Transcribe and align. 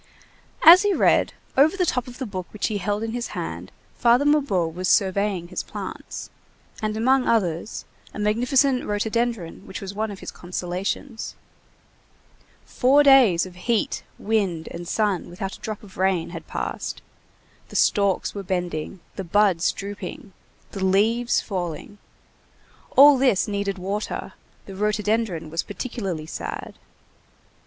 As 0.63 0.81
he 0.81 0.95
read, 0.95 1.33
over 1.55 1.77
the 1.77 1.85
top 1.85 2.07
of 2.07 2.17
the 2.17 2.25
book 2.25 2.47
which 2.51 2.69
he 2.69 2.79
held 2.79 3.03
in 3.03 3.11
his 3.11 3.27
hand, 3.37 3.71
Father 3.99 4.25
Mabeuf 4.25 4.73
was 4.73 4.89
surveying 4.89 5.49
his 5.49 5.61
plants, 5.61 6.31
and 6.81 6.97
among 6.97 7.27
others 7.27 7.85
a 8.11 8.17
magnificent 8.17 8.83
rhododendron 8.83 9.67
which 9.67 9.79
was 9.79 9.93
one 9.93 10.09
of 10.09 10.17
his 10.17 10.31
consolations; 10.31 11.35
four 12.65 13.03
days 13.03 13.45
of 13.45 13.53
heat, 13.53 14.01
wind, 14.17 14.67
and 14.71 14.87
sun 14.87 15.29
without 15.29 15.55
a 15.55 15.59
drop 15.59 15.83
of 15.83 15.97
rain, 15.97 16.31
had 16.31 16.47
passed; 16.47 17.03
the 17.69 17.75
stalks 17.75 18.33
were 18.33 18.41
bending, 18.41 19.01
the 19.17 19.23
buds 19.23 19.71
drooping, 19.71 20.33
the 20.71 20.83
leaves 20.83 21.41
falling; 21.41 21.99
all 22.97 23.19
this 23.19 23.47
needed 23.47 23.77
water, 23.77 24.33
the 24.65 24.73
rhododendron 24.75 25.51
was 25.51 25.61
particularly 25.61 26.25
sad. 26.25 26.73